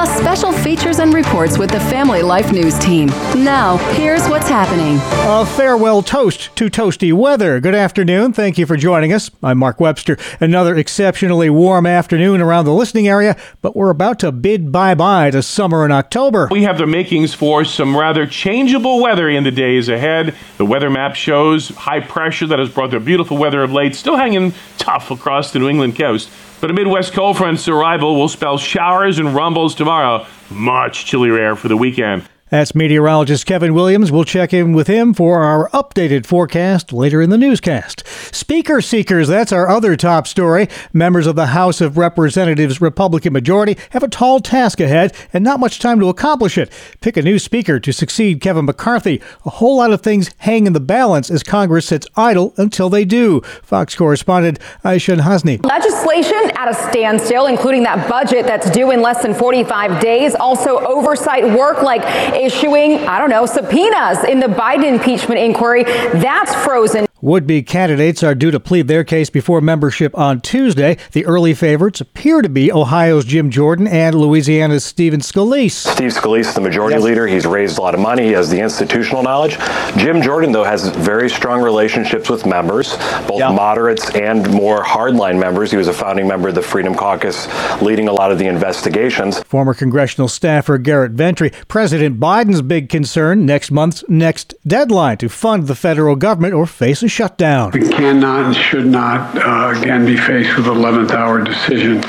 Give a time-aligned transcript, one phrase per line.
[0.00, 3.08] plus special features and reports with the Family Life News team.
[3.36, 4.96] Now, here's what's happening.
[5.28, 7.60] A farewell toast to toasty weather.
[7.60, 8.32] Good afternoon.
[8.32, 9.30] Thank you for joining us.
[9.42, 10.16] I'm Mark Webster.
[10.40, 15.30] Another exceptionally warm afternoon around the listening area, but we're about to bid bye bye
[15.32, 16.48] to summer in October.
[16.50, 20.34] We have the makings for some rather changeable weather in the days ahead.
[20.56, 24.16] The weather map shows high pressure that has brought the beautiful weather of late, still
[24.16, 26.30] hanging tough across the New England coast.
[26.60, 30.26] But a Midwest cold front's arrival will spell showers and rumbles tomorrow.
[30.50, 32.28] Much chillier air for the weekend.
[32.50, 34.10] That's meteorologist Kevin Williams.
[34.10, 38.04] We'll check in with him for our updated forecast later in the newscast.
[38.34, 40.68] Speaker seekers, that's our other top story.
[40.92, 45.60] Members of the House of Representatives Republican majority have a tall task ahead and not
[45.60, 46.72] much time to accomplish it.
[47.00, 49.22] Pick a new speaker to succeed Kevin McCarthy.
[49.46, 53.04] A whole lot of things hang in the balance as Congress sits idle until they
[53.04, 53.42] do.
[53.62, 55.64] Fox correspondent Aishah Hasnie.
[55.64, 60.34] Legislation at a standstill, including that budget that's due in less than 45 days.
[60.34, 62.02] Also oversight work like
[62.40, 65.84] issuing, I don't know, subpoenas in the Biden impeachment inquiry.
[65.84, 67.06] That's frozen.
[67.22, 70.96] Would be candidates are due to plead their case before membership on Tuesday.
[71.12, 75.72] The early favorites appear to be Ohio's Jim Jordan and Louisiana's Stephen Scalise.
[75.72, 77.04] Steve Scalise is the majority yes.
[77.04, 77.26] leader.
[77.26, 78.24] He's raised a lot of money.
[78.24, 79.58] He has the institutional knowledge.
[79.98, 82.96] Jim Jordan, though, has very strong relationships with members,
[83.28, 83.52] both yeah.
[83.52, 85.70] moderates and more hardline members.
[85.70, 87.48] He was a founding member of the Freedom Caucus,
[87.82, 89.42] leading a lot of the investigations.
[89.42, 91.50] Former congressional staffer Garrett Ventry.
[91.68, 97.02] President Biden's big concern next month's next deadline to fund the federal government or face
[97.02, 97.72] a shutdown.
[97.72, 102.02] We cannot and should not uh, again be faced with 11th hour decision.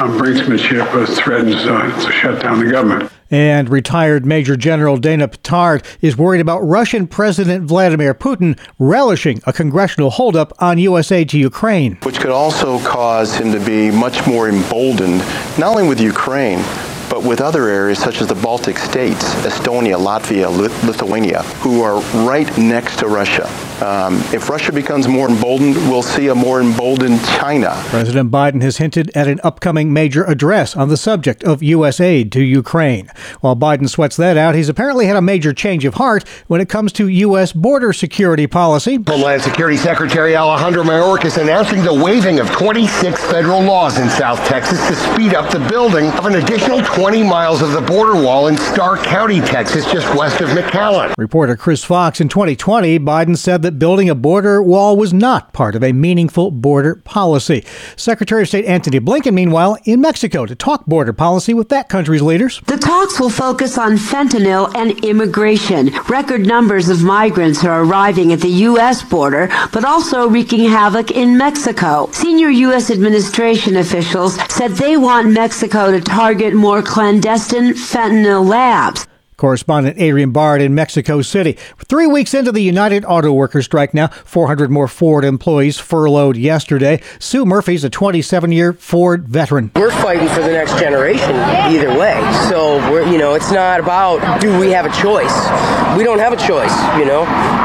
[0.00, 3.10] Um, brinksmanship that threatens uh, to shut down the government.
[3.32, 9.52] And retired Major General Dana Pittard is worried about Russian President Vladimir Putin relishing a
[9.52, 11.10] congressional holdup on U.S.
[11.10, 11.96] aid to Ukraine.
[12.04, 15.18] Which could also cause him to be much more emboldened,
[15.58, 16.60] not only with Ukraine,
[17.18, 20.48] but with other areas such as the Baltic states, Estonia, Latvia,
[20.86, 23.50] Lithuania, who are right next to Russia.
[23.84, 27.70] Um, if Russia becomes more emboldened, we'll see a more emboldened China.
[27.86, 32.00] President Biden has hinted at an upcoming major address on the subject of U.S.
[32.00, 33.08] aid to Ukraine.
[33.40, 36.68] While Biden sweats that out, he's apparently had a major change of heart when it
[36.68, 37.52] comes to U.S.
[37.52, 38.98] border security policy.
[39.06, 44.84] Homeland Security Secretary Alejandro Mayorkas announcing the waiving of 26 federal laws in South Texas
[44.88, 48.56] to speed up the building of an additional 20 miles of the border wall in
[48.56, 51.14] Starr County, Texas, just west of McAllen.
[51.16, 55.52] Reporter Chris Fox in 2020, Biden said that that building a border wall was not
[55.52, 57.62] part of a meaningful border policy.
[57.96, 62.22] Secretary of State Antony Blinken, meanwhile, in Mexico to talk border policy with that country's
[62.22, 62.62] leaders.
[62.64, 65.90] The talks will focus on fentanyl and immigration.
[66.08, 69.02] Record numbers of migrants are arriving at the U.S.
[69.02, 72.08] border, but also wreaking havoc in Mexico.
[72.12, 72.90] Senior U.S.
[72.90, 79.06] administration officials said they want Mexico to target more clandestine fentanyl labs.
[79.36, 81.52] Correspondent Adrian Bard in Mexico City.
[81.86, 87.00] Three weeks into the United Auto Workers strike now, 400 more Ford employees furloughed yesterday.
[87.20, 89.70] Sue Murphy's a 27 year Ford veteran.
[89.76, 91.36] We're fighting for the next generation
[91.72, 92.20] either way.
[92.48, 95.32] So, we're, you know, it's not about do we have a choice.
[95.96, 97.20] We don't have a choice, you know.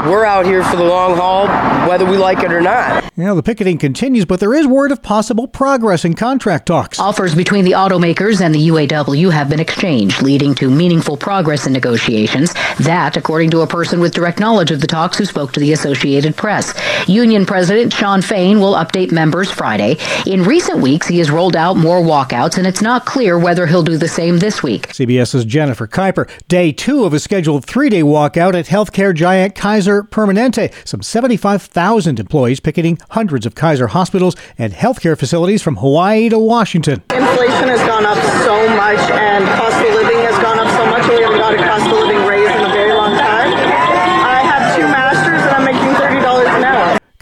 [0.08, 1.48] We're out here for the long haul,
[1.90, 3.03] whether we like it or not.
[3.16, 6.98] You know, the picketing continues, but there is word of possible progress in contract talks.
[6.98, 11.74] Offers between the automakers and the UAW have been exchanged, leading to meaningful progress in
[11.74, 12.56] negotiations.
[12.80, 15.74] That, according to a person with direct knowledge of the talks who spoke to the
[15.74, 16.74] Associated Press.
[17.08, 19.98] Union President Shawn Fain will update members Friday.
[20.26, 23.84] In recent weeks, he has rolled out more walkouts, and it's not clear whether he'll
[23.84, 24.88] do the same this week.
[24.88, 26.28] CBS's Jennifer Kuiper.
[26.48, 30.74] Day two of a scheduled three day walkout at healthcare giant Kaiser Permanente.
[30.84, 37.04] Some 75,000 employees picketing hundreds of Kaiser hospitals and healthcare facilities from Hawaii to Washington.
[37.12, 41.04] Inflation has gone up so much, and cost of living has gone up so much,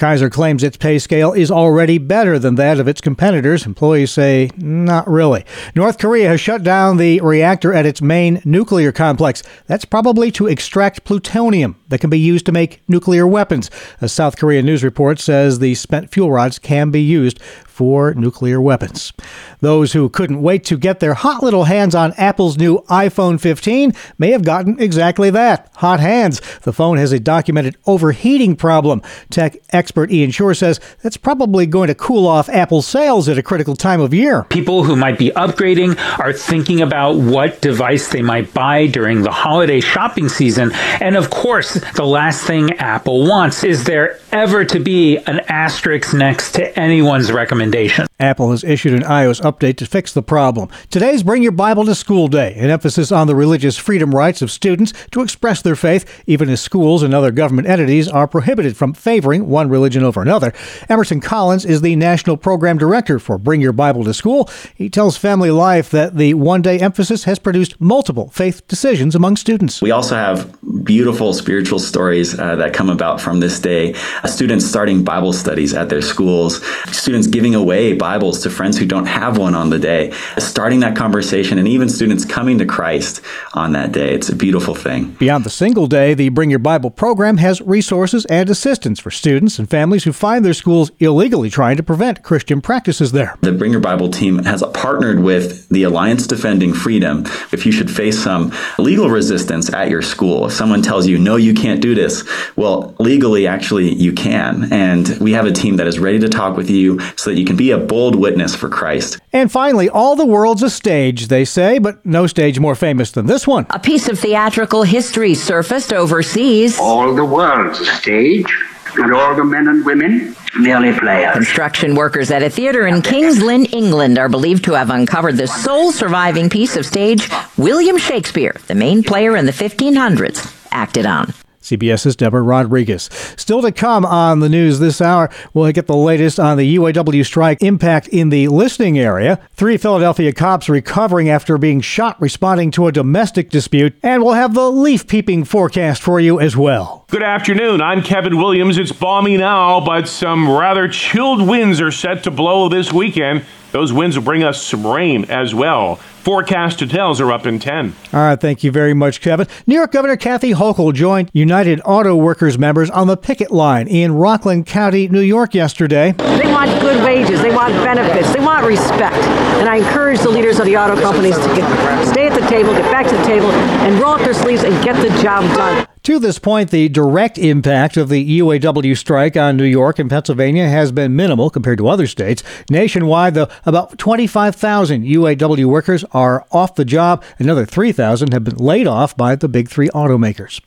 [0.02, 3.68] Kaiser claims its pay scale is already better than that of its competitors.
[3.68, 5.46] Employees say not really.
[5.76, 9.44] North Korea has shut down the reactor at its main nuclear complex.
[9.68, 13.70] That's probably to extract plutonium that can be used to make nuclear weapons.
[14.02, 17.40] A South Korean news report says the spent fuel rods can be used
[17.82, 19.12] for nuclear weapons.
[19.60, 23.92] Those who couldn't wait to get their hot little hands on Apple's new iPhone 15
[24.20, 26.42] may have gotten exactly that hot hands.
[26.60, 29.02] The phone has a documented overheating problem.
[29.32, 33.44] Tech expert Ian Shure says that's probably going to cool off Apple's sales at a
[33.44, 34.44] critical time of year.
[34.44, 39.32] People who might be upgrading are thinking about what device they might buy during the
[39.32, 40.72] holiday shopping season.
[41.02, 46.14] And of course, the last thing Apple wants is there ever to be an asterisk
[46.14, 48.11] next to anyone's recommendation recommendation.
[48.22, 50.70] Apple has issued an iOS update to fix the problem.
[50.92, 54.52] Today's Bring Your Bible to School Day, an emphasis on the religious freedom rights of
[54.52, 58.94] students to express their faith, even as schools and other government entities are prohibited from
[58.94, 60.54] favoring one religion over another.
[60.88, 64.48] Emerson Collins is the National Program Director for Bring Your Bible to School.
[64.76, 69.38] He tells Family Life that the one day emphasis has produced multiple faith decisions among
[69.38, 69.82] students.
[69.82, 73.96] We also have beautiful spiritual stories uh, that come about from this day.
[74.24, 78.78] Uh, students starting Bible studies at their schools, students giving away Bible Bibles to friends
[78.78, 82.66] who don't have one on the day, starting that conversation, and even students coming to
[82.66, 83.22] Christ
[83.54, 84.14] on that day.
[84.14, 85.12] It's a beautiful thing.
[85.12, 89.60] Beyond the single day, the Bring Your Bible program has resources and assistance for students
[89.60, 93.38] and families who find their schools illegally trying to prevent Christian practices there.
[93.40, 97.24] The Bring Your Bible team has partnered with the Alliance Defending Freedom.
[97.54, 101.38] If you should face some legal resistance at your school, if someone tells you, no,
[101.38, 104.68] you can't do this, well, legally, actually, you can.
[104.74, 107.46] And we have a team that is ready to talk with you so that you
[107.46, 109.20] can be a bold bold witness for Christ.
[109.32, 113.28] And finally, all the world's a stage, they say, but no stage more famous than
[113.28, 113.68] this one.
[113.70, 116.80] A piece of theatrical history surfaced overseas.
[116.80, 118.52] All the world's a stage,
[118.96, 121.36] and all the men and women merely players.
[121.36, 125.48] Construction workers at a theater in King's Lynn, England are believed to have uncovered the
[125.48, 131.32] sole surviving piece of stage William Shakespeare, the main player in the 1500s, acted on.
[131.72, 133.10] CBS's Deborah Rodriguez.
[133.38, 137.26] Still to come on the news this hour, we'll get the latest on the UAW
[137.26, 139.40] strike impact in the listening area.
[139.54, 144.54] Three Philadelphia cops recovering after being shot responding to a domestic dispute, and we'll have
[144.54, 147.06] the leaf peeping forecast for you as well.
[147.10, 147.82] Good afternoon.
[147.82, 148.78] I'm Kevin Williams.
[148.78, 153.46] It's balmy now, but some rather chilled winds are set to blow this weekend.
[153.72, 156.00] Those winds will bring us some rain as well.
[156.22, 157.96] Forecast hotels are up in 10.
[158.14, 159.48] All right, thank you very much, Kevin.
[159.66, 164.12] New York Governor Kathy Hochul joined United Auto Workers members on the picket line in
[164.12, 166.12] Rockland County, New York yesterday.
[166.12, 169.16] They want good wages, they want benefits, they want respect.
[169.16, 172.72] And I encourage the leaders of the auto companies to get, stay at the table,
[172.74, 175.88] get back to the table, and roll up their sleeves and get the job done.
[176.04, 180.68] To this point, the direct impact of the UAW strike on New York and Pennsylvania
[180.68, 182.42] has been minimal compared to other states.
[182.72, 187.24] Nationwide, though, about 25,000 UAW workers are off the job.
[187.38, 190.60] Another 3,000 have been laid off by the big three automakers.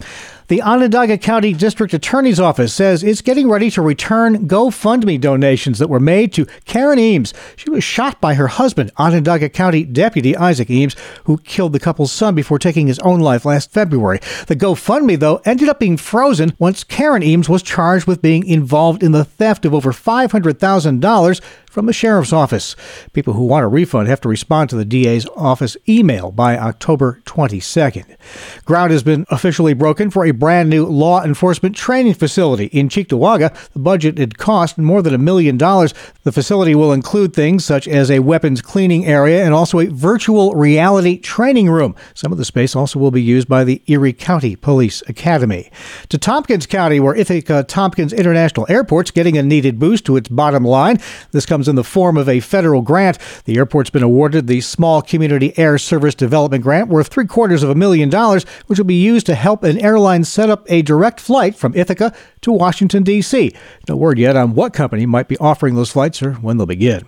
[0.49, 5.88] The Onondaga County District Attorney's Office says it's getting ready to return GoFundMe donations that
[5.88, 7.32] were made to Karen Eames.
[7.56, 12.12] She was shot by her husband, Onondaga County Deputy Isaac Eames, who killed the couple's
[12.12, 14.19] son before taking his own life last February.
[14.46, 19.02] The GoFundMe, though, ended up being frozen once Karen Eames was charged with being involved
[19.02, 21.40] in the theft of over $500,000
[21.75, 22.76] from the sheriff's office.
[23.12, 27.21] People who want a refund have to respond to the DA's office email by October
[27.26, 28.17] 22nd.
[28.65, 33.53] Ground has been officially broken for a brand new law enforcement training facility in Cheektowaga.
[33.73, 35.93] The budget had cost more than a million dollars.
[36.23, 40.55] The facility will include things such as a weapons cleaning area and also a virtual
[40.55, 41.97] reality training room.
[42.15, 45.73] Some of the space also will be used by the Erie County Police Academy.
[46.09, 50.65] To Tompkins County, where Ithaca Tompkins International Airport's getting a needed boost to its bottom
[50.65, 51.00] line.
[51.32, 53.19] This comes comes in the form of a federal grant.
[53.46, 57.70] The airport's been awarded the Small Community Air Service Development Grant worth three quarters of
[57.70, 61.21] a million dollars, which will be used to help an airline set up a direct
[61.21, 63.52] flight from Ithaca to Washington, D.C.
[63.88, 67.02] No word yet on what company might be offering those flights or when they'll begin.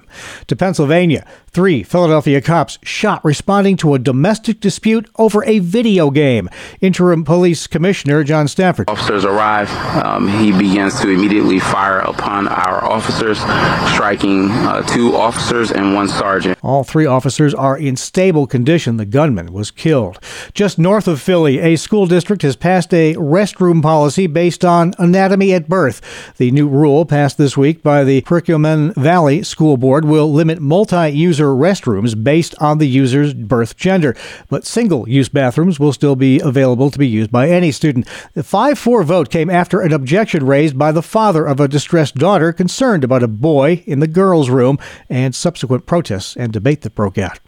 [0.46, 6.50] To Pennsylvania, three Philadelphia cops shot responding to a domestic dispute over a video game.
[6.82, 8.90] Interim Police Commissioner John Stanford.
[8.90, 9.70] Officers arrive.
[10.04, 13.38] Um, he begins to immediately fire upon our officers,
[13.94, 16.58] striking uh, two officers and one sergeant.
[16.62, 18.98] All three officers are in stable condition.
[18.98, 20.18] The gunman was killed.
[20.52, 25.54] Just north of Philly, a school district has passed a restroom policy based on anatomy
[25.54, 26.34] at birth.
[26.36, 30.60] The new rule passed this week by the Perkiomen Valley School Board will limit
[31.54, 34.16] restrooms based on the user's birth gender,
[34.48, 38.08] but single-use bathrooms will still be available to be used by any student.
[38.34, 42.52] The 5-4 vote came after an objection raised by the father of a distressed daughter
[42.52, 47.18] concerned about a boy in the girls' room and subsequent protests and debate that broke
[47.18, 47.38] out.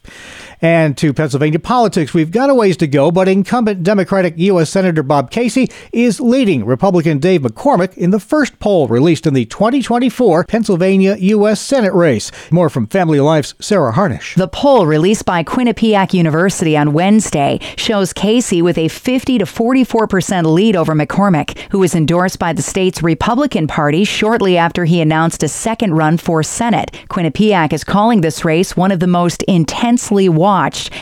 [0.60, 4.70] And to Pennsylvania politics, we've got a ways to go, but incumbent Democratic U.S.
[4.70, 9.44] Senator Bob Casey is leading Republican Dave McCormick in the first poll released in the
[9.44, 11.60] 2024 Pennsylvania U.S.
[11.60, 12.32] Senate race.
[12.50, 14.34] More from Family Life's Sarah Harnish.
[14.34, 20.06] The poll released by Quinnipiac University on Wednesday shows Casey with a 50 to 44
[20.08, 25.00] percent lead over McCormick, who was endorsed by the state's Republican Party shortly after he
[25.00, 26.90] announced a second run for Senate.
[27.08, 30.28] Quinnipiac is calling this race one of the most intensely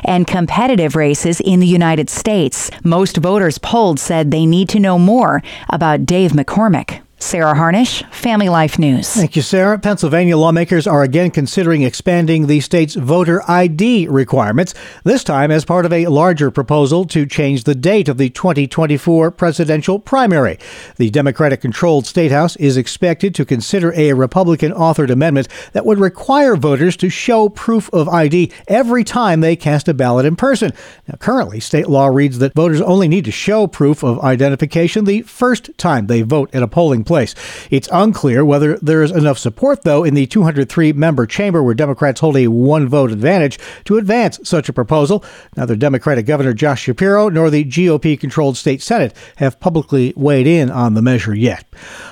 [0.04, 2.70] and competitive races in the United States.
[2.84, 7.05] Most voters polled said they need to know more about Dave McCormick.
[7.18, 9.08] Sarah Harnish, Family Life News.
[9.08, 9.78] Thank you, Sarah.
[9.78, 15.87] Pennsylvania lawmakers are again considering expanding the state's voter ID requirements, this time as part
[15.87, 20.58] of a larger proposal to change the date of the 2024 presidential primary.
[20.96, 25.99] The Democratic controlled State House is expected to consider a Republican authored amendment that would
[25.99, 30.70] require voters to show proof of ID every time they cast a ballot in person.
[31.08, 35.23] Now, currently, state law reads that voters only need to show proof of identification the
[35.23, 37.34] first time they vote at a polling place.
[37.70, 42.20] It's unclear whether there is enough support, though, in the 203 member chamber where Democrats
[42.20, 45.25] hold a one vote advantage to advance such a proposal.
[45.56, 50.70] Neither Democratic Governor Josh Shapiro nor the GOP controlled state Senate have publicly weighed in
[50.70, 51.64] on the measure yet.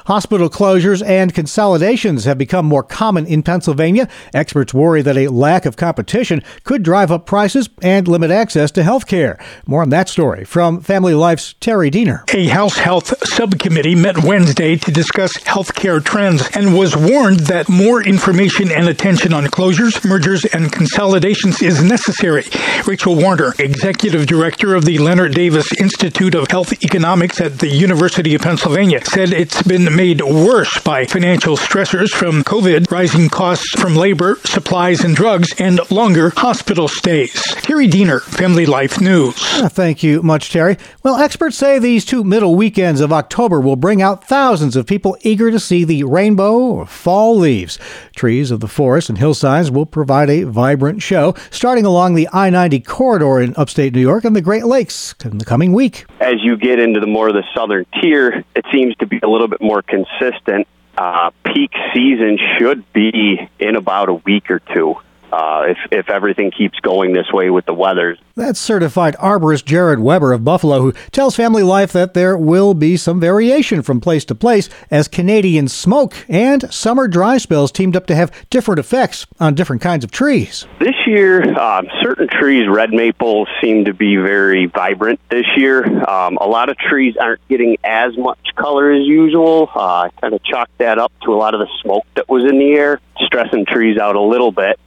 [0.06, 4.08] Hospital closures and consolidations have become more common in Pennsylvania.
[4.32, 8.82] Experts worry that a lack of competition could drive up prices and limit access to
[8.82, 9.38] health care.
[9.66, 12.24] More on that story from Family Life's Terry Diener.
[12.32, 18.02] A House Health Subcommittee met Wednesday to discuss healthcare trends and was warned that more
[18.02, 22.44] information and attention on closures, mergers, and consolidations is necessary.
[22.86, 28.34] Rachel Werner, Executive Director of the Leonard Davis Institute of Health Economics at the University
[28.34, 33.96] of Pennsylvania, said it's been made worse by financial stressors from COVID, rising costs from
[33.96, 37.42] labor, supplies, and drugs, and longer hospital stays.
[37.62, 39.34] Terry Diener, Family Life News.
[39.54, 40.76] Uh, thank you much, Terry.
[41.02, 45.16] Well, experts say these two middle weekends of October will bring out thousands of people
[45.22, 47.78] eager to see the rainbow fall leaves.
[48.14, 52.50] Trees of the forest and hillsides will provide a vibrant show, starting along the I
[52.50, 56.06] 90 corridor in upstate New York and the Great Lakes in the coming week.
[56.20, 59.28] As you get into the more of the southern tier, it seems to be a
[59.28, 60.66] little bit more consistent.
[60.96, 64.96] Uh, peak season should be in about a week or two.
[65.34, 68.16] Uh, if if everything keeps going this way with the weather.
[68.36, 72.96] That's certified arborist Jared Weber of Buffalo, who tells Family Life that there will be
[72.96, 78.06] some variation from place to place as Canadian smoke and summer dry spells teamed up
[78.06, 80.66] to have different effects on different kinds of trees.
[80.78, 85.84] This year, um, certain trees, red maples, seem to be very vibrant this year.
[86.08, 89.68] Um, a lot of trees aren't getting as much color as usual.
[89.74, 92.44] Uh, I kind of chalked that up to a lot of the smoke that was
[92.44, 94.78] in the air, stressing trees out a little bit.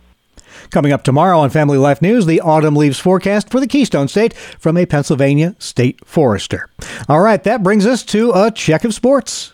[0.72, 4.34] Coming up tomorrow on Family Life News, the autumn leaves forecast for the Keystone State
[4.34, 6.70] from a Pennsylvania state forester.
[7.08, 9.54] All right, that brings us to a check of sports.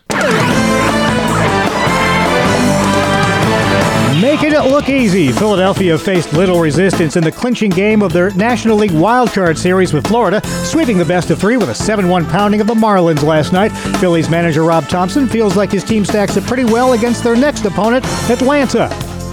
[4.22, 8.78] Making it look easy, Philadelphia faced little resistance in the clinching game of their National
[8.78, 12.62] League wildcard series with Florida, sweeping the best of three with a 7 1 pounding
[12.62, 13.70] of the Marlins last night.
[14.00, 17.66] Phillies manager Rob Thompson feels like his team stacks it pretty well against their next
[17.66, 18.90] opponent, Atlanta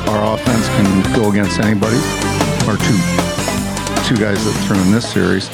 [0.08, 1.96] our offense can go against anybody.
[2.68, 2.98] Our two
[4.06, 5.48] two guys that threw in this series,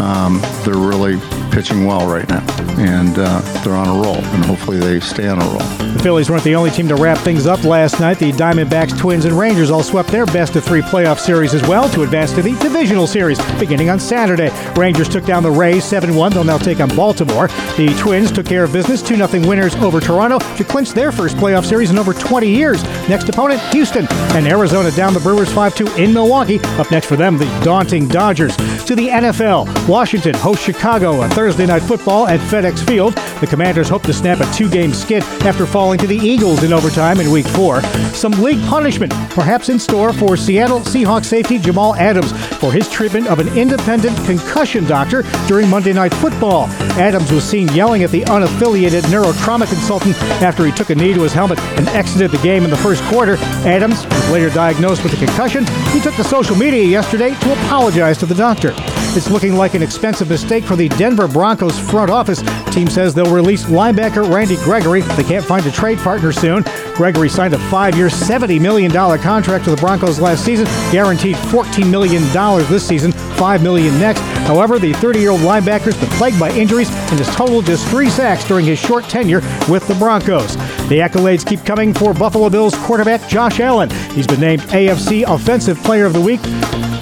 [0.00, 1.16] um, they're really
[1.54, 2.44] pitching well right now,
[2.80, 5.58] and uh, they're on a roll, and hopefully they stay on a roll.
[5.94, 8.18] The Phillies weren't the only team to wrap things up last night.
[8.18, 11.88] The Diamondbacks, Twins, and Rangers all swept their best of three playoff series as well
[11.90, 14.50] to advance to the divisional series beginning on Saturday.
[14.74, 16.32] Rangers took down the Rays 7 1.
[16.32, 17.46] They'll now take on Baltimore.
[17.76, 21.36] The Twins took care of business 2 0 winners over Toronto to clinch their first
[21.36, 22.82] playoff series in over 20 years.
[23.08, 24.08] Next opponent, Houston.
[24.34, 26.58] And Arizona down the Brewers 5 2 in Milwaukee.
[26.80, 28.56] Up next for them, the daunting Dodgers.
[28.56, 33.14] To the NFL, Washington hosts Chicago on Thursday night football at FedEx Field.
[33.40, 36.72] The Commanders hope to snap a two game skid after falling to the Eagles in
[36.72, 37.82] overtime in week four.
[38.14, 43.26] Some league punishment perhaps in store for Seattle Seahawks safety Jamal Adams for his treatment
[43.26, 46.66] of an independent concussion doctor during Monday Night Football.
[46.96, 51.20] Adams was seen yelling at the unaffiliated neurotrauma consultant after he took a knee to
[51.20, 53.36] his helmet and exited the game in the first quarter.
[53.66, 55.66] Adams was later diagnosed with a concussion.
[55.92, 58.74] He took to social media yesterday to apologize to the doctor.
[59.16, 62.42] It's looking like an expensive mistake for the Denver Broncos front office.
[62.74, 65.02] Team says they'll release linebacker Randy Gregory.
[65.02, 66.64] They can't find a trade partner soon.
[66.94, 72.22] Gregory signed a five-year, $70 million contract with the Broncos last season, guaranteed $14 million
[72.68, 74.20] this season, 5 million next.
[74.46, 78.46] However, the 30-year-old linebacker has been plagued by injuries and has totaled just three sacks
[78.46, 80.56] during his short tenure with the Broncos.
[80.88, 83.90] The accolades keep coming for Buffalo Bills quarterback Josh Allen.
[84.12, 86.40] He's been named AFC Offensive Player of the Week.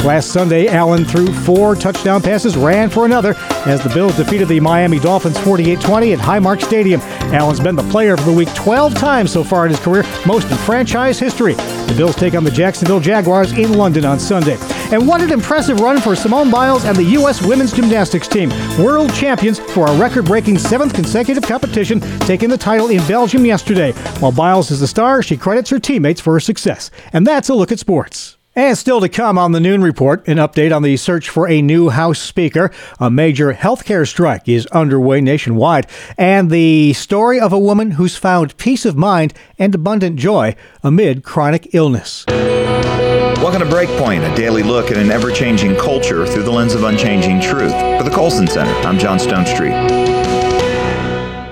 [0.04, 4.58] Last Sunday, Allen threw four touchdown passes, ran for another as the Bills defeated the
[4.58, 7.00] Miami Dolphins 48-20 at Highmark Stadium.
[7.32, 10.50] Allen's been the player of the week 12 times so far in his career, most
[10.50, 11.54] in franchise history.
[11.54, 14.56] The Bills take on the Jacksonville Jaguars in London on Sunday.
[14.92, 17.42] And what an impressive run for Simone Biles and the U.S.
[17.42, 18.50] women's gymnastics team.
[18.78, 23.92] World champions for a record breaking seventh consecutive competition, taking the title in Belgium yesterday.
[24.20, 26.90] While Biles is the star, she credits her teammates for her success.
[27.12, 28.38] And that's a look at sports.
[28.54, 31.62] And still to come on the Noon Report, an update on the search for a
[31.62, 32.70] new House Speaker.
[33.00, 35.86] A major healthcare strike is underway nationwide,
[36.18, 41.24] and the story of a woman who's found peace of mind and abundant joy amid
[41.24, 42.26] chronic illness.
[42.28, 46.84] Welcome to Breakpoint, a daily look at an ever changing culture through the lens of
[46.84, 47.72] unchanging truth.
[47.72, 50.41] For the Colson Center, I'm John Stonestreet.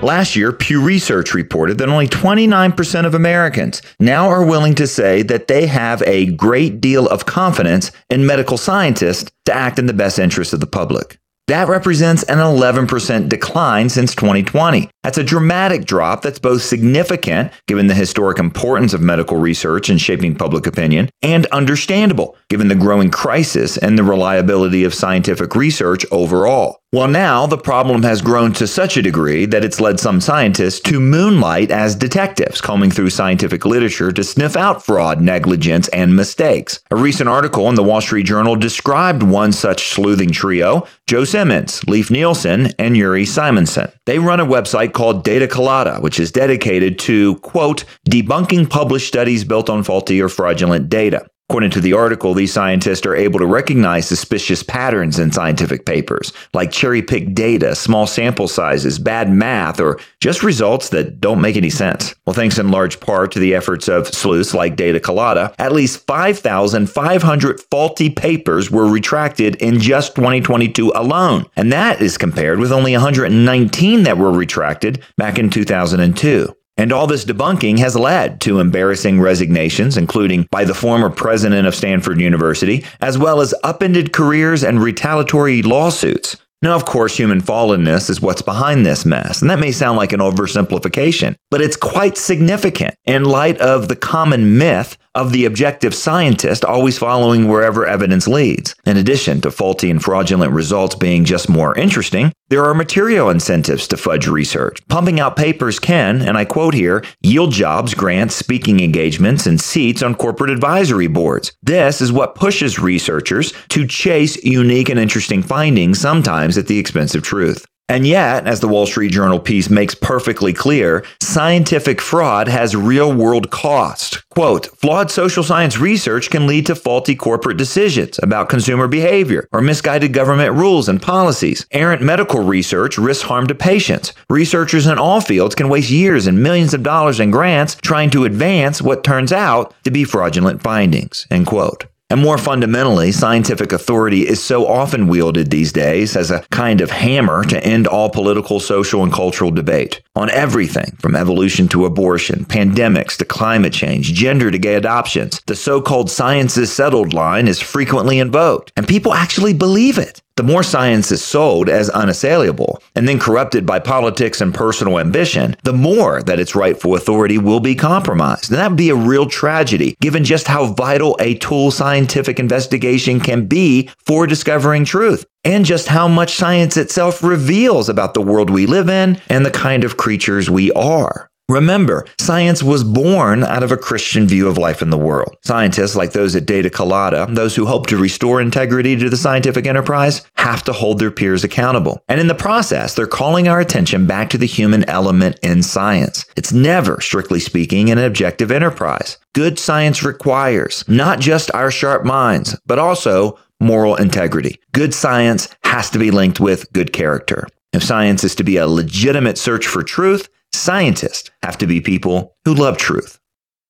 [0.02, 5.22] Last year, Pew Research reported that only 29% of Americans now are willing to say
[5.24, 9.92] that they have a great deal of confidence in medical scientists to act in the
[9.92, 11.18] best interest of the public.
[11.48, 14.88] That represents an 11% decline since 2020.
[15.02, 19.98] That's a dramatic drop that's both significant, given the historic importance of medical research in
[19.98, 26.04] shaping public opinion, and understandable, given the growing crisis and the reliability of scientific research
[26.10, 26.80] overall.
[26.92, 30.80] Well, now the problem has grown to such a degree that it's led some scientists
[30.80, 36.80] to moonlight as detectives, combing through scientific literature to sniff out fraud, negligence, and mistakes.
[36.90, 41.84] A recent article in the Wall Street Journal described one such sleuthing trio Joe Simmons,
[41.86, 43.92] Leif Nelson, and Uri Simonsohn.
[44.06, 49.44] They run a website called Data Colada, which is dedicated to, quote, debunking published studies
[49.44, 51.24] built on faulty or fraudulent data.
[51.50, 56.32] According to the article, these scientists are able to recognize suspicious patterns in scientific papers,
[56.54, 61.56] like cherry picked data, small sample sizes, bad math, or just results that don't make
[61.56, 62.14] any sense.
[62.24, 66.06] Well, thanks in large part to the efforts of sleuths like Data Colada, at least
[66.06, 71.46] 5,500 faulty papers were retracted in just 2022 alone.
[71.56, 76.54] And that is compared with only 119 that were retracted back in 2002.
[76.76, 81.74] And all this debunking has led to embarrassing resignations, including by the former president of
[81.74, 86.36] Stanford University, as well as upended careers and retaliatory lawsuits.
[86.62, 90.12] Now, of course, human fallenness is what's behind this mess, and that may sound like
[90.12, 95.94] an oversimplification, but it's quite significant in light of the common myth of the objective
[95.94, 98.74] scientist always following wherever evidence leads.
[98.86, 103.86] In addition to faulty and fraudulent results being just more interesting, there are material incentives
[103.88, 104.78] to fudge research.
[104.88, 110.02] Pumping out papers can, and I quote here, yield jobs, grants, speaking engagements, and seats
[110.02, 111.52] on corporate advisory boards.
[111.62, 117.14] This is what pushes researchers to chase unique and interesting findings, sometimes at the expense
[117.14, 117.66] of truth.
[117.90, 123.12] And yet, as the Wall Street Journal piece makes perfectly clear, scientific fraud has real
[123.12, 124.22] world cost.
[124.28, 129.60] Quote, flawed social science research can lead to faulty corporate decisions about consumer behavior or
[129.60, 131.66] misguided government rules and policies.
[131.72, 134.12] Errant medical research risks harm to patients.
[134.28, 138.24] Researchers in all fields can waste years and millions of dollars in grants trying to
[138.24, 141.26] advance what turns out to be fraudulent findings.
[141.28, 141.86] End quote.
[142.10, 146.90] And more fundamentally, scientific authority is so often wielded these days as a kind of
[146.90, 152.44] hammer to end all political, social, and cultural debate on everything from evolution to abortion,
[152.44, 155.40] pandemics to climate change, gender to gay adoptions.
[155.46, 160.20] The so called science is settled line is frequently invoked, and people actually believe it.
[160.40, 165.54] The more science is sold as unassailable and then corrupted by politics and personal ambition,
[165.64, 168.50] the more that its rightful authority will be compromised.
[168.50, 173.20] And that would be a real tragedy, given just how vital a tool scientific investigation
[173.20, 178.48] can be for discovering truth and just how much science itself reveals about the world
[178.48, 181.29] we live in and the kind of creatures we are.
[181.50, 185.36] Remember, science was born out of a Christian view of life in the world.
[185.42, 189.66] Scientists like those at Data Colada, those who hope to restore integrity to the scientific
[189.66, 192.04] enterprise, have to hold their peers accountable.
[192.08, 196.24] And in the process, they're calling our attention back to the human element in science.
[196.36, 199.18] It's never, strictly speaking, an objective enterprise.
[199.32, 204.60] Good science requires not just our sharp minds, but also moral integrity.
[204.70, 207.48] Good science has to be linked with good character.
[207.72, 212.36] If science is to be a legitimate search for truth, Scientists have to be people
[212.44, 213.18] who love truth.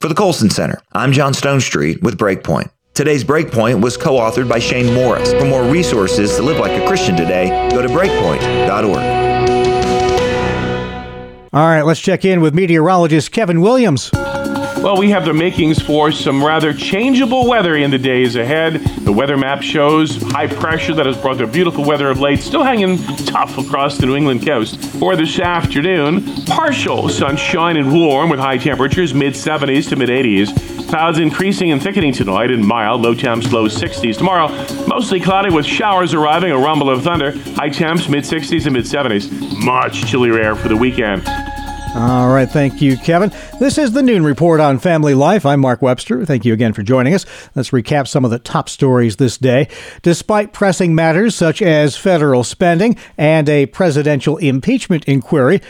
[0.01, 2.71] For the Colson Center, I'm John Stonestreet with Breakpoint.
[2.95, 5.33] Today's Breakpoint was co authored by Shane Morris.
[5.33, 9.21] For more resources to live like a Christian today, go to breakpoint.org.
[11.53, 14.11] All right, let's check in with meteorologist Kevin Williams.
[14.83, 18.77] Well, we have the makings for some rather changeable weather in the days ahead.
[19.05, 22.65] The weather map shows high pressure that has brought the beautiful weather of late still
[22.65, 24.83] hanging tough across the New England coast.
[24.99, 30.89] For this afternoon, partial sunshine and warm with high temperatures mid 70s to mid 80s.
[30.89, 34.17] Clouds increasing and thickening tonight and mild, low temps low 60s.
[34.17, 34.49] Tomorrow,
[34.87, 38.87] mostly cloudy with showers arriving, a rumble of thunder, high temps mid 60s and mid
[38.87, 39.31] 70s.
[39.63, 41.23] Much chillier air for the weekend.
[41.93, 43.33] All right, thank you, Kevin.
[43.59, 45.45] This is the Noon Report on Family Life.
[45.45, 46.25] I'm Mark Webster.
[46.25, 47.27] Thank you again for joining us.
[47.57, 49.69] Let's recap some of the top stories this day.
[50.03, 55.61] Despite pressing matters such as federal spending and a presidential impeachment inquiry,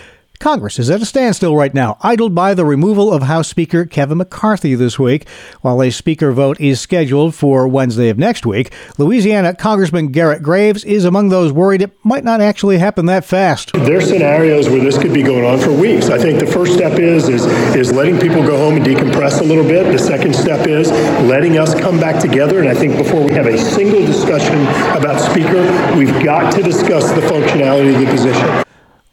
[0.40, 4.16] Congress is at a standstill right now, idled by the removal of House Speaker Kevin
[4.16, 5.28] McCarthy this week.
[5.60, 10.82] While a speaker vote is scheduled for Wednesday of next week, Louisiana Congressman Garrett Graves
[10.82, 13.74] is among those worried it might not actually happen that fast.
[13.74, 16.08] There are scenarios where this could be going on for weeks.
[16.08, 17.44] I think the first step is is
[17.76, 19.92] is letting people go home and decompress a little bit.
[19.92, 20.90] The second step is
[21.28, 22.60] letting us come back together.
[22.60, 24.62] And I think before we have a single discussion
[24.96, 25.60] about speaker,
[25.98, 28.64] we've got to discuss the functionality of the position.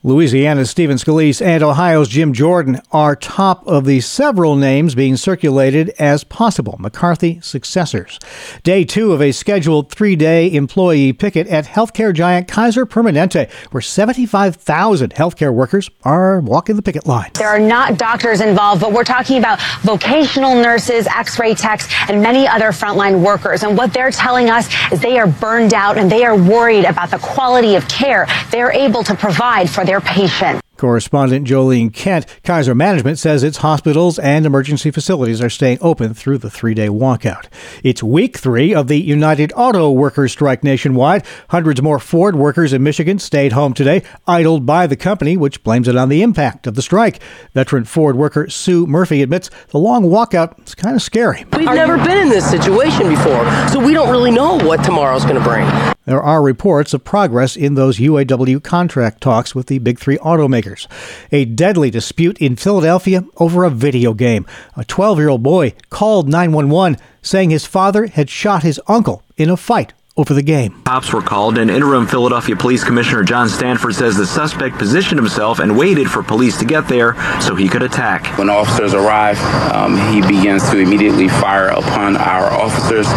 [0.08, 5.90] Louisiana's Stephen Scalise and Ohio's Jim Jordan are top of the several names being circulated
[6.00, 8.18] as possible McCarthy successors.
[8.64, 13.82] Day two of a scheduled three day employee picket at healthcare giant Kaiser Permanente, where
[13.82, 17.32] 75,000 healthcare workers are walking the picket line.
[17.34, 22.24] There are not doctors involved, but we're talking about vocational nurses, x ray techs, and
[22.24, 23.64] many other frontline workers.
[23.64, 27.12] And what they're telling us is they are burned out and they are worried about
[27.12, 30.62] the quality of care they're able to provide for their their patient.
[30.78, 36.38] Correspondent Jolene Kent, Kaiser Management says its hospitals and emergency facilities are staying open through
[36.38, 37.46] the three day walkout.
[37.84, 41.26] It's week three of the United Auto Workers strike nationwide.
[41.50, 45.88] Hundreds more Ford workers in Michigan stayed home today, idled by the company, which blames
[45.88, 47.24] it on the impact of the strike.
[47.56, 51.44] Veteran Ford worker Sue Murphy admits the long walkout is kind of scary.
[51.54, 55.38] We've never been in this situation before, so we don't really know what tomorrow's going
[55.38, 55.97] to bring.
[56.08, 60.88] There are reports of progress in those UAW contract talks with the big three automakers.
[61.34, 64.46] A deadly dispute in Philadelphia over a video game.
[64.78, 69.50] A 12 year old boy called 911 saying his father had shot his uncle in
[69.50, 70.82] a fight over the game.
[70.84, 75.60] Cops were called, and interim Philadelphia Police Commissioner John Stanford says the suspect positioned himself
[75.60, 78.38] and waited for police to get there so he could attack.
[78.38, 79.40] When officers arrive,
[79.72, 83.08] um, he begins to immediately fire upon our officers,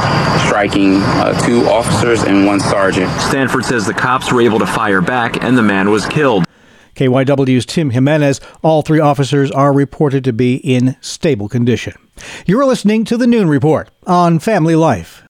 [0.47, 3.11] striking uh, two officers and one sergeant.
[3.21, 6.45] Stanford says the cops were able to fire back, and the man was killed.
[6.95, 8.41] KYW's Tim Jimenez.
[8.63, 11.95] All three officers are reported to be in stable condition.
[12.47, 15.23] You're listening to the Noon Report on Family Life.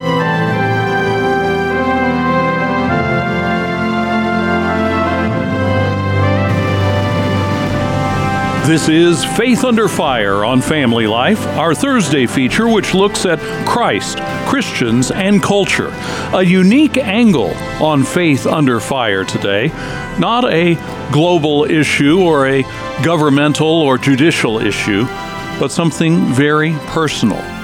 [8.66, 14.18] This is Faith Under Fire on Family Life, our Thursday feature, which looks at Christ,
[14.48, 15.90] Christians, and culture.
[16.34, 19.68] A unique angle on Faith Under Fire today.
[20.18, 20.74] Not a
[21.10, 22.62] global issue or a
[23.02, 25.04] governmental or judicial issue,
[25.58, 27.59] but something very personal.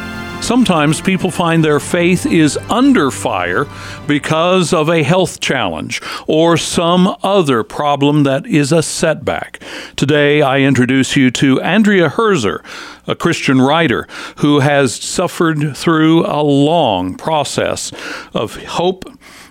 [0.46, 3.66] Sometimes people find their faith is under fire
[4.06, 9.60] because of a health challenge or some other problem that is a setback.
[9.96, 12.64] Today, I introduce you to Andrea Herzer,
[13.08, 14.06] a Christian writer
[14.36, 17.92] who has suffered through a long process
[18.32, 19.04] of hope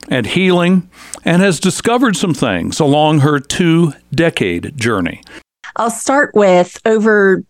[0.07, 0.89] and healing
[1.25, 5.21] and has discovered some things along her two decade journey.
[5.75, 7.43] I'll start with over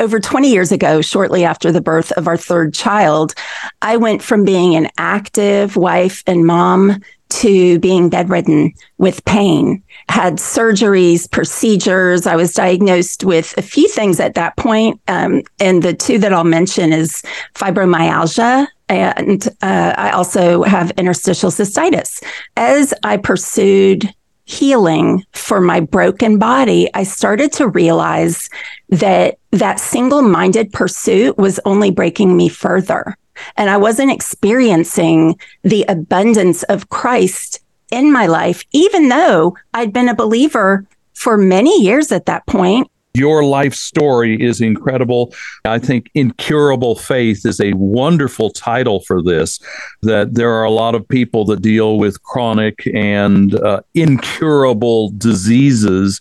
[0.00, 3.34] over 20 years ago, shortly after the birth of our third child,
[3.82, 10.34] I went from being an active wife and mom to being bedridden with pain, had
[10.34, 12.26] surgeries, procedures.
[12.26, 15.00] I was diagnosed with a few things at that point.
[15.08, 17.22] Um, and the two that I'll mention is
[17.54, 18.68] fibromyalgia.
[18.88, 22.22] And uh, I also have interstitial cystitis.
[22.56, 28.48] As I pursued healing for my broken body, I started to realize
[28.90, 33.16] that that single minded pursuit was only breaking me further.
[33.56, 40.08] And I wasn't experiencing the abundance of Christ in my life, even though I'd been
[40.08, 42.88] a believer for many years at that point.
[43.16, 45.32] Your life story is incredible.
[45.64, 49.60] I think Incurable Faith is a wonderful title for this.
[50.02, 56.20] That there are a lot of people that deal with chronic and uh, incurable diseases,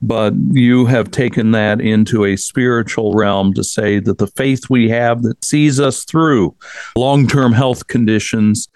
[0.00, 4.88] but you have taken that into a spiritual realm to say that the faith we
[4.90, 6.56] have that sees us through
[6.96, 8.68] long term health conditions.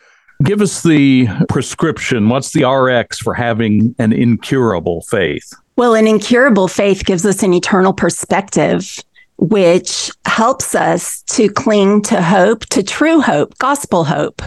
[0.44, 2.28] Give us the prescription.
[2.28, 5.52] What's the RX for having an incurable faith?
[5.76, 9.02] Well, an incurable faith gives us an eternal perspective
[9.38, 14.40] which helps us to cling to hope, to true hope, gospel hope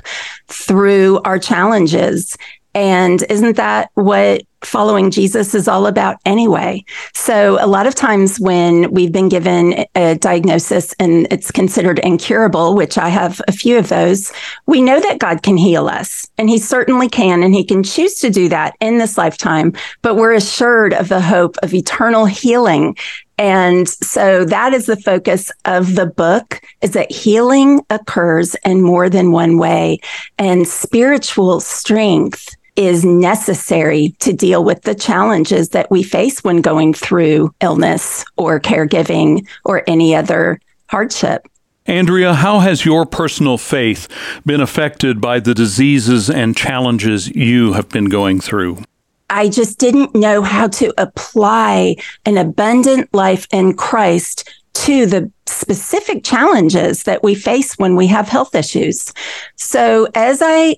[0.47, 2.35] through our challenges.
[2.79, 6.85] And isn't that what following Jesus is all about anyway?
[7.13, 12.75] So, a lot of times when we've been given a diagnosis and it's considered incurable,
[12.75, 14.31] which I have a few of those,
[14.65, 17.43] we know that God can heal us and He certainly can.
[17.43, 21.19] And He can choose to do that in this lifetime, but we're assured of the
[21.19, 22.95] hope of eternal healing
[23.39, 29.09] and so that is the focus of the book is that healing occurs in more
[29.09, 29.99] than one way
[30.37, 36.93] and spiritual strength is necessary to deal with the challenges that we face when going
[36.93, 41.45] through illness or caregiving or any other hardship.
[41.87, 44.07] Andrea, how has your personal faith
[44.45, 48.81] been affected by the diseases and challenges you have been going through?
[49.29, 56.23] I just didn't know how to apply an abundant life in Christ to the specific
[56.23, 59.13] challenges that we face when we have health issues.
[59.57, 60.77] So as I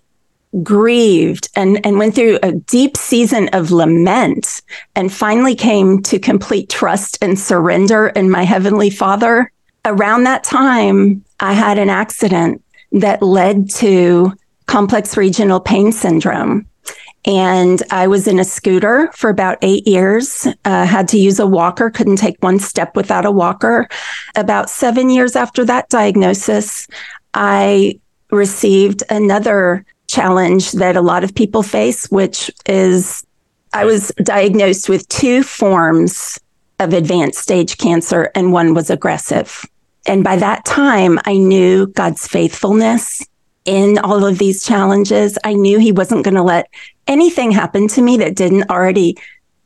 [0.63, 4.61] grieved and, and went through a deep season of lament
[4.95, 9.51] and finally came to complete trust and surrender in my Heavenly Father.
[9.85, 14.33] Around that time, I had an accident that led to
[14.67, 16.67] complex regional pain syndrome.
[17.23, 21.45] And I was in a scooter for about eight years, uh, had to use a
[21.45, 23.87] walker, couldn't take one step without a walker.
[24.35, 26.87] About seven years after that diagnosis,
[27.33, 27.99] I
[28.31, 33.25] received another challenge that a lot of people face, which is
[33.73, 36.39] I was diagnosed with two forms
[36.79, 39.65] of advanced stage cancer, and one was aggressive.
[40.05, 43.25] And by that time, I knew God's faithfulness
[43.65, 45.37] in all of these challenges.
[45.43, 46.67] I knew He wasn't going to let
[47.07, 49.17] anything happen to me that didn't already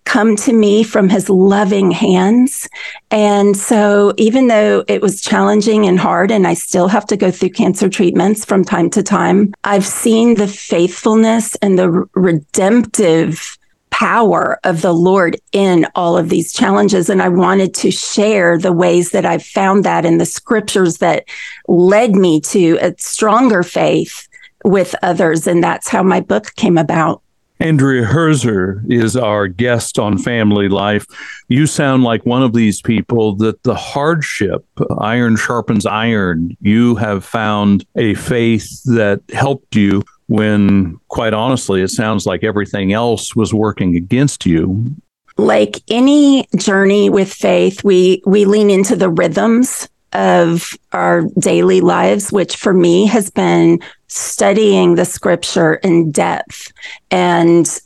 [0.06, 2.70] come to me from his loving hands.
[3.12, 7.32] And so, even though it was challenging and hard, and I still have to go
[7.32, 13.58] through cancer treatments from time to time, I've seen the faithfulness and the redemptive
[13.90, 17.10] power of the Lord in all of these challenges.
[17.10, 21.24] And I wanted to share the ways that I've found that in the scriptures that
[21.70, 24.28] led me to a stronger faith
[24.66, 25.48] with others.
[25.48, 27.22] And that's how my book came about.
[27.66, 31.08] Andrea Herzer is our guest on Family Life.
[31.48, 34.64] You sound like one of these people that the hardship,
[35.00, 36.56] iron sharpens iron.
[36.62, 42.94] You have found a faith that helped you when, quite honestly, it sounds like everything
[42.94, 44.96] else was working against you.
[45.38, 52.32] Like any journey with faith, we we lean into the rhythms of our daily lives,
[52.32, 56.72] which for me has been studying the scripture in depth
[57.12, 57.80] and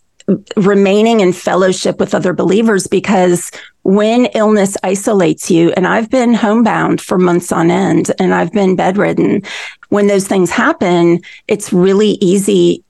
[0.57, 3.51] remaining in fellowship with other believers because
[3.83, 8.75] when illness isolates you, and I've been homebound for months on end and I've been
[8.75, 9.41] bedridden,
[9.89, 12.83] when those things happen, it's really easy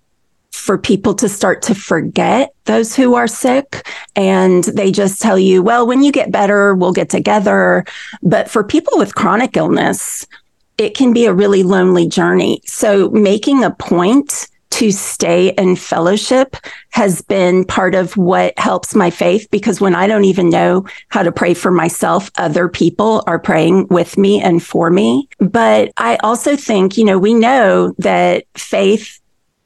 [0.51, 3.87] for people to start to forget those who are sick.
[4.15, 7.85] And they just tell you, well, when you get better, we'll get together.
[8.21, 10.25] But for people with chronic illness,
[10.79, 12.61] it can be a really lonely journey.
[12.65, 16.55] So making a point to stay in fellowship
[16.91, 21.21] has been part of what helps my faith because when I don't even know how
[21.21, 25.27] to pray for myself, other people are praying with me and for me.
[25.39, 29.19] But I also think, you know, we know that faith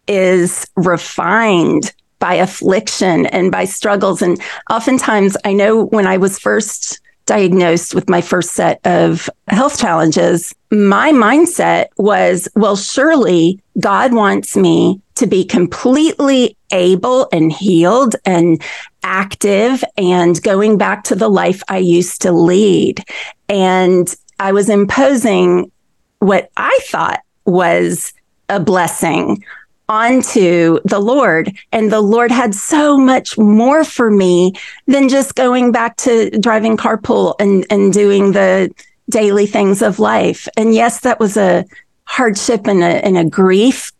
[0.07, 4.21] is refined by affliction and by struggles.
[4.21, 9.79] And oftentimes, I know when I was first diagnosed with my first set of health
[9.79, 18.15] challenges, my mindset was, well, surely God wants me to be completely able and healed
[18.25, 18.61] and
[19.03, 23.03] active and going back to the life I used to lead.
[23.47, 25.71] And I was imposing
[26.19, 28.13] what I thought was
[28.49, 29.43] a blessing
[29.89, 31.51] onto the Lord.
[31.71, 34.53] And the Lord had so much more for me
[34.87, 38.73] than just going back to driving carpool and, and doing the
[39.09, 40.47] daily things of life.
[40.57, 41.65] And yes, that was a
[42.05, 43.91] hardship and a, and a grief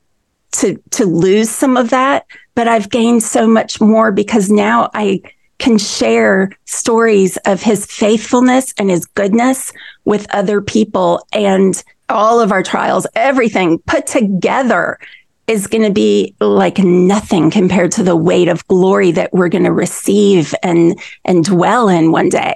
[0.54, 2.26] to, to lose some of that.
[2.56, 5.22] But I've gained so much more because now I
[5.60, 9.72] can share stories of his faithfulness and his goodness
[10.06, 15.00] with other people and all of our trials, everything put together
[15.48, 19.66] is going to be like nothing compared to the weight of glory that we're going
[19.66, 22.56] to receive and and dwell in one day.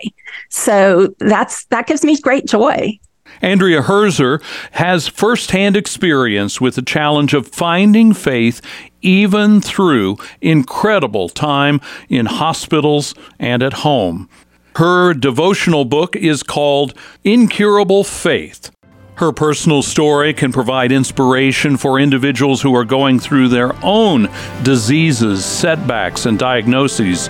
[0.50, 2.97] So that's that gives me great joy.
[3.41, 8.62] Andrea Herzer has firsthand experience with the challenge of finding faith
[9.02, 14.30] even through incredible time in hospitals and at home.
[14.78, 18.71] Her devotional book is called Incurable Faith.
[19.17, 24.30] Her personal story can provide inspiration for individuals who are going through their own
[24.62, 27.27] diseases, setbacks, and diagnoses,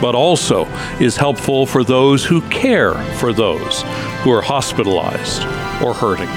[0.00, 0.64] but also
[0.98, 3.82] is helpful for those who care for those
[4.22, 5.42] who are hospitalized
[5.84, 6.28] or hurting.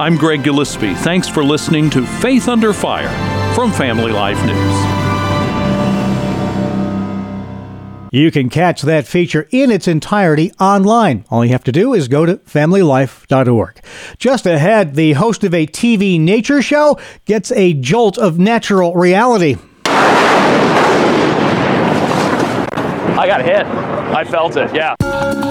[0.00, 0.94] I'm Greg Gillespie.
[0.94, 5.01] Thanks for listening to Faith Under Fire from Family Life News.
[8.14, 11.24] You can catch that feature in its entirety online.
[11.30, 13.80] All you have to do is go to familylife.org.
[14.18, 19.56] Just ahead, the host of a TV nature show gets a jolt of natural reality.
[23.16, 24.01] I got hit.
[24.12, 24.94] I felt it, yeah.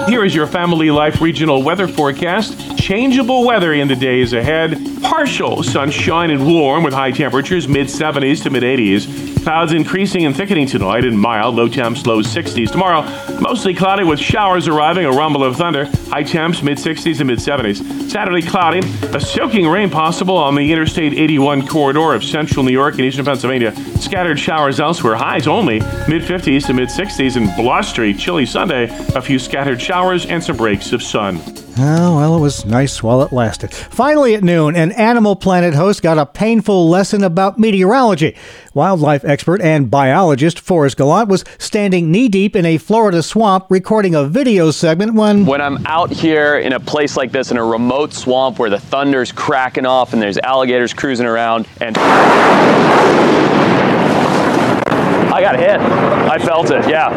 [0.08, 2.78] Here is your Family Life regional weather forecast.
[2.78, 4.78] Changeable weather in the days ahead.
[5.02, 9.42] Partial sunshine and warm with high temperatures mid 70s to mid 80s.
[9.42, 12.70] Clouds increasing and thickening tonight and mild, low temps, low 60s.
[12.70, 13.02] Tomorrow,
[13.40, 17.38] mostly cloudy with showers arriving, a rumble of thunder, high temps, mid 60s and mid
[17.38, 18.08] 70s.
[18.08, 18.80] Saturday, cloudy,
[19.14, 23.24] a soaking rain possible on the Interstate 81 corridor of central New York and eastern
[23.24, 23.74] Pennsylvania.
[23.98, 28.84] Scattered showers elsewhere, highs only mid 50s to mid 60s, and blustery, chilly Sunday,
[29.14, 31.40] a few scattered showers and some breaks of sun.
[31.78, 33.72] Oh, well, it was nice while it lasted.
[33.72, 38.36] Finally, at noon, an Animal Planet host got a painful lesson about meteorology.
[38.74, 44.14] Wildlife expert and biologist Forrest Gallant was standing knee deep in a Florida swamp recording
[44.14, 45.46] a video segment when.
[45.46, 48.80] When I'm out here in a place like this in a remote swamp where the
[48.80, 51.96] thunder's cracking off and there's alligators cruising around and.
[55.32, 55.80] I got hit.
[55.80, 56.86] I felt it.
[56.86, 57.08] Yeah.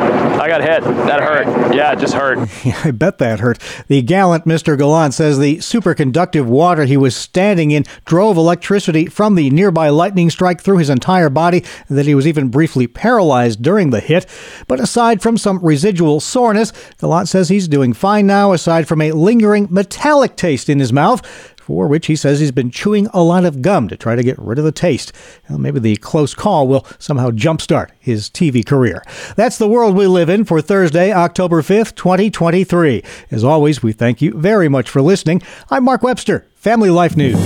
[0.42, 0.84] I got hit.
[0.84, 1.76] That hurt.
[1.76, 2.40] Yeah, it just hurt.
[2.86, 3.60] I bet that hurt.
[3.90, 4.78] The gallant Mr.
[4.78, 10.30] Gallant says the superconductive water he was standing in drove electricity from the nearby lightning
[10.30, 14.26] strike through his entire body, that he was even briefly paralyzed during the hit.
[14.70, 19.12] But aside from some residual soreness, Gallant says he's doing fine now, aside from a
[19.12, 21.22] lingering metallic taste in his mouth
[21.66, 24.38] for which he says he's been chewing a lot of gum to try to get
[24.38, 25.12] rid of the taste.
[25.50, 29.02] Well, maybe the close call will somehow jumpstart his TV career.
[29.36, 33.04] That's the world we live in for Thursday, October 5th, 2023.
[33.32, 35.42] As always, we thank you very much for listening.
[35.72, 37.44] I'm Mark Webster, Family Life News.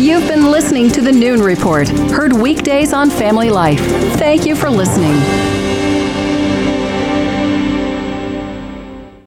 [0.00, 3.80] You've been listening to the Noon Report, heard weekdays on Family Life.
[4.16, 5.81] Thank you for listening.